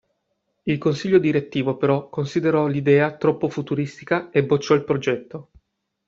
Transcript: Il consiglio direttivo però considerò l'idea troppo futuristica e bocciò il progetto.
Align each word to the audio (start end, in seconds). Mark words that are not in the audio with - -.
Il 0.63 0.79
consiglio 0.79 1.19
direttivo 1.19 1.77
però 1.77 2.09
considerò 2.09 2.65
l'idea 2.65 3.15
troppo 3.17 3.49
futuristica 3.49 4.31
e 4.31 4.43
bocciò 4.43 4.73
il 4.73 4.83
progetto. 4.83 5.51